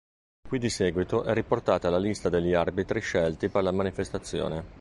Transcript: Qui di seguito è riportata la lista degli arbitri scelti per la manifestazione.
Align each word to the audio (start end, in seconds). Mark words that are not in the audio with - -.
Qui 0.49 0.57
di 0.57 0.69
seguito 0.69 1.21
è 1.25 1.31
riportata 1.31 1.91
la 1.91 1.99
lista 1.99 2.27
degli 2.27 2.55
arbitri 2.55 3.01
scelti 3.01 3.49
per 3.49 3.61
la 3.61 3.71
manifestazione. 3.71 4.63